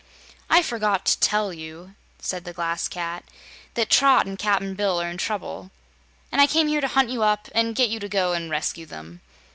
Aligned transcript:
"I 0.49 0.63
forgot 0.63 1.05
to 1.05 1.19
tell 1.19 1.53
you," 1.53 1.93
said 2.17 2.43
the 2.43 2.53
Glass 2.53 2.87
Cat, 2.87 3.23
"that 3.75 3.91
Trot 3.91 4.25
and 4.25 4.35
Cap'n 4.39 4.73
Bill 4.73 4.99
are 4.99 5.11
in 5.11 5.17
trouble, 5.19 5.69
and 6.31 6.41
I 6.41 6.47
came 6.47 6.67
here 6.67 6.81
to 6.81 6.87
hunt 6.87 7.11
you 7.11 7.21
up 7.21 7.49
and 7.53 7.75
get 7.75 7.91
you 7.91 7.99
to 7.99 8.09
go 8.09 8.33
and 8.33 8.49
rescue 8.49 8.87
them." 8.87 9.21